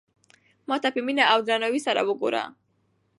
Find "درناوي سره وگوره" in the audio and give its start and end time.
1.47-2.43